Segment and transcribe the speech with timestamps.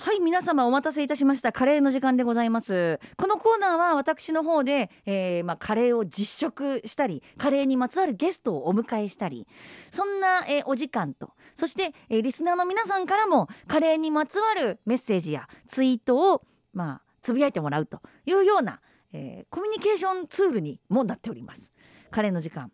[0.00, 1.50] はい皆様お待たせいたしました。
[1.50, 3.00] カレーの時間でございます。
[3.16, 9.48] このコーナーは私の方で、えー、まあ、カレーを実食したりカレーにまつわるゲストをお迎えしたり
[9.90, 16.42] そんな、えー、お時間とそして、えー、リスナーの皆さんからもカレーにまつわるメッセージやツイートを
[16.72, 18.80] まあつぶやいてもらうというような、
[19.12, 21.72] えコミュニケーションツールにもなっております。
[22.12, 22.70] カレーの時間。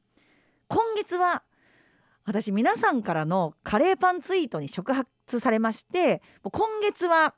[0.69, 1.43] 今月は
[2.27, 7.35] 私皆さんからのカレーパンツイートに触発されまして今月は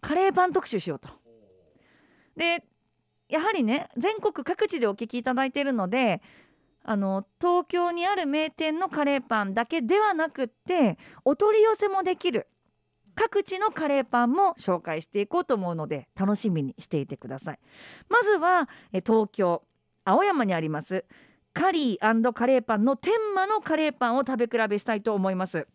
[0.00, 1.08] カレーパン特集しようと。
[2.36, 2.64] で
[3.28, 6.20] やはりね全国各地でお聞きいただいているので
[6.84, 12.46] あの東京にある名店のカレーパンだけではなくってお取り寄せもできる
[13.14, 17.58] 各地のカレーパンも紹介していこうと思うので楽しみにしていてください
[18.08, 19.62] まずは東京
[20.04, 21.06] 青山にあります
[21.54, 25.66] カリーカレーパンの天満のカレーパンを食べ比べしたいと思います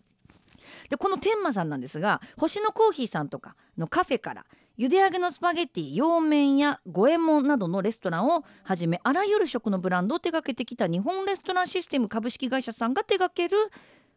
[0.90, 4.46] でこの天満さんなんですが星のコーヒーさんとかのカフェから
[4.78, 13.58] 茹で揚げのスパゲッティ洋麺や五右衛門などのレストランをはじめあらゆる食のブランドを手掛けてきた日本レストランシステム株式会社さんが手掛ける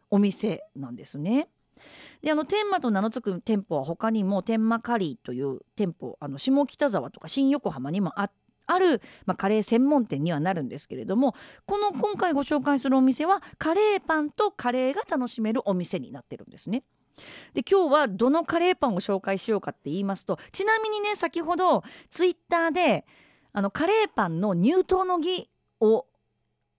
[0.09, 1.49] お店なんですね。
[2.21, 8.31] であの天満と名の付く店舗は他にも天満カリーという店舗あの下北沢とか新横浜にもあっ
[8.65, 16.83] ある、まあ、カレー専門店にはなるんですけれどもこの今回ご紹介するお店はカレーパンとカレーが楽しめるお店になってるんですね。
[17.53, 23.05] で今日はどのカレーパンを紹介しようかって言いますとちなみにね先ほどツイッターで
[23.51, 25.47] あのカレーパンの入刀の儀
[25.79, 26.07] を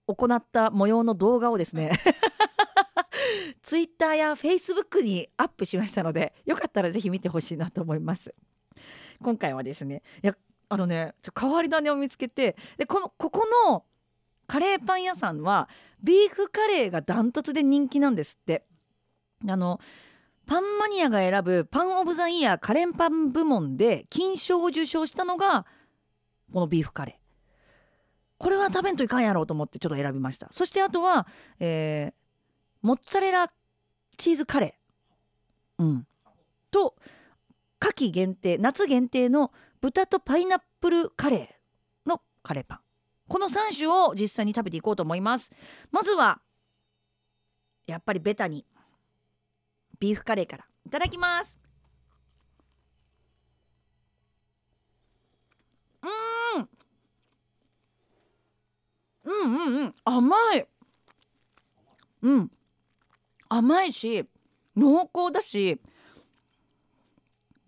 [0.07, 1.91] 行った模様の動画をですね
[3.61, 8.35] ツイッターやフェイスブックにアップしましたのでよかったらぜひ見てほしいなと思います
[9.21, 10.35] 今回はですねいや
[10.69, 13.83] あのねちょ変わり種を見つけてでこのここの
[14.47, 15.69] カレーパン屋さんは
[16.03, 18.63] ビーフカレーがダントツで人気なんですって。
[19.47, 19.79] あの
[20.45, 25.65] パンマニアが選ぶパン・オブ・ザ・イヤーカレーパン部門で金賞を受賞したのが
[26.53, 27.25] このビーフカレー。
[28.37, 30.47] これは食べんといかんやろうと思ってちょっと選びました。
[30.51, 31.25] そしてあとは、
[31.59, 32.13] えー、
[32.81, 33.51] モッツァレラ
[34.17, 36.07] チーズカレー、うん、
[36.69, 36.95] と
[37.79, 39.51] 夏季限定夏限定の
[39.85, 42.79] 豚とパイナップルカレーのカレーパン。
[43.27, 45.51] この3種を実際に食べていこうと思います。
[45.91, 46.41] まずは
[47.85, 48.65] やっぱりベタに
[49.99, 50.65] ビーフカレーから。
[50.87, 51.59] いただきます。
[56.01, 56.69] うん。
[59.25, 59.91] うんうんうん。
[60.03, 60.67] 甘い。
[62.23, 62.51] うん。
[63.49, 64.27] 甘いし
[64.75, 65.79] 濃厚だし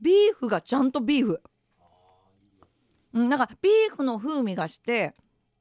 [0.01, 1.43] ビーフがちゃんとビーフ、
[3.17, 5.15] なんかビーフの風味がして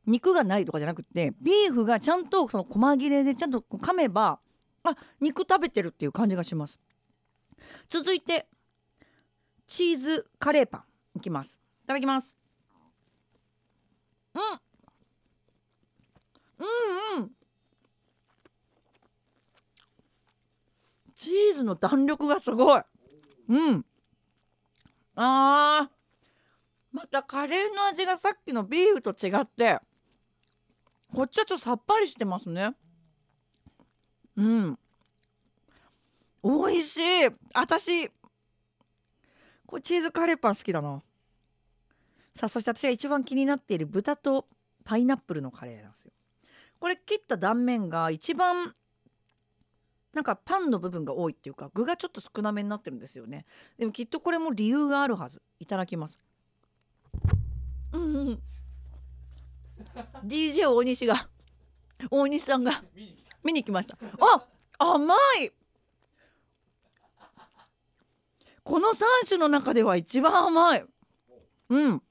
[0.07, 4.39] 肉がないとかじゃなくてビーフがちゃんとその細切れでちゃんと噛めば
[4.83, 6.79] あ肉食べてるっていう感じがします。
[7.89, 8.47] 続いて
[9.67, 11.61] チーズカレーパンいきます。
[11.85, 12.39] いただきます。
[14.35, 14.43] うん。
[16.59, 17.31] うんうん。
[21.15, 22.83] チーズの弾力がすごい。
[23.49, 23.87] うん。
[25.17, 25.96] あー。
[26.97, 29.79] またカレーの味がさっきのビーフと違って
[31.15, 32.75] こっちはちょっとさっぱりしてますね。
[34.35, 34.79] うん。
[36.43, 37.03] 美味しい。
[37.55, 38.09] 私
[39.67, 41.03] これチーズカレーパン好きだな。
[42.35, 44.47] さあそして私が一番気になっている豚と
[44.83, 46.13] パイナップルのカレーなんですよ。
[46.81, 48.75] これ切った断面が一番
[50.15, 53.45] なんかパンの部分が多いっていうか具がちょっと少なめになってるんですよね。
[53.77, 55.43] でもきっとこれも理由があるはず。
[55.59, 56.25] いただきます。
[57.97, 58.43] うん
[60.25, 61.29] DJ 大西が
[62.11, 62.73] 大西さんが
[63.45, 63.97] 見に来ました。
[64.21, 64.47] あ
[64.79, 65.51] 甘い。
[68.63, 70.85] この3種の中では一番甘い。
[71.71, 72.03] うん。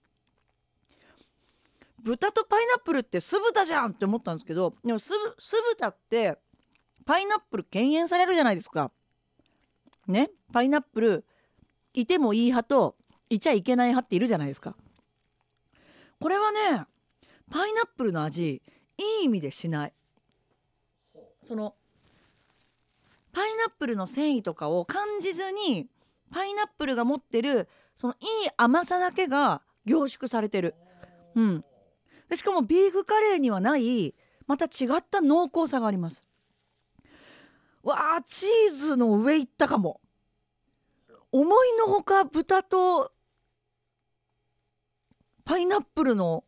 [2.01, 5.13] 豚とパイナップルって酢豚じゃんって思ったんですけどでも酢
[5.77, 6.37] 豚って
[7.05, 8.91] パイナップル敬遠されるじゃないですか。
[10.07, 10.29] ね？
[10.53, 11.25] パイナップル
[11.93, 12.95] いてもいい派と
[13.29, 14.75] いちゃいけない派っているじゃないですか。
[16.25, 16.87] これはね
[17.51, 18.63] パイナップルの味
[18.97, 19.93] いい意味でしない。
[21.43, 21.75] その
[23.31, 25.85] パイナップルの繊維とかを感じずに
[26.31, 30.73] パイナップルが持ってるそのいい甘さだけが凝縮されてる、
[31.35, 31.63] うん、
[32.27, 34.15] でしかもビーフカレーにはない
[34.47, 36.25] また違った濃厚さがあります。
[37.83, 40.01] わあチーズの上いったかも。
[41.31, 43.11] 思いのほか豚と
[45.65, 46.43] イナップルの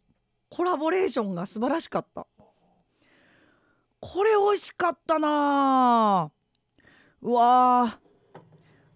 [0.49, 2.27] コラボレーションが素晴らしかった。
[3.99, 6.31] これ美味しかったな
[7.23, 7.99] うわ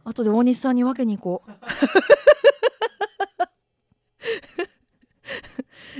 [0.04, 1.52] 後で大西さんに分けに行こう。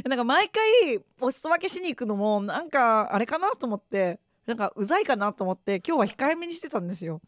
[0.08, 4.20] なんか毎回お裾分けしに行くのもなんかあれかなと思って。
[4.46, 7.22] なんかうざいかなと思って今日は控えめにしてたんですよ。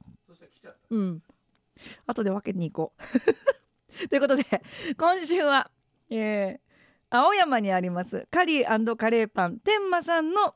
[0.92, 1.24] うん。
[2.06, 3.02] 後で分けに行こう。
[4.10, 4.44] ということで
[4.98, 5.72] 今週は、
[6.10, 6.73] えー、
[7.16, 8.28] 青山にあります。
[8.32, 9.60] カリーカレーパン。
[9.60, 10.56] 天満さんの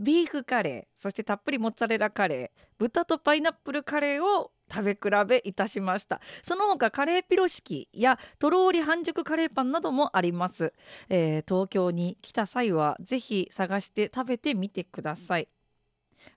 [0.00, 1.00] ビーフカレー。
[1.00, 2.60] そしてたっぷりモッツァレラカレー。
[2.76, 6.20] 豚とパイナップルカレーを食べ比べいたしました。
[6.42, 10.74] その他カレーピロシキやとろーり半熟カレーパンなどもあります、
[11.08, 15.46] えー、東京に来た際はぜひ探して食べてみてください。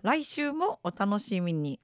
[0.04, 1.80] 来週もお楽しみに。